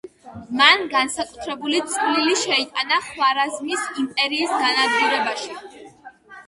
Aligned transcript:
მან 0.61 0.85
განსაკუთრებული 0.93 1.83
წვლილი 1.93 2.39
შეიტანა 2.45 2.99
ხვარაზმის 3.11 3.87
იმპერიის 4.07 4.59
განადგურებაში. 4.67 5.57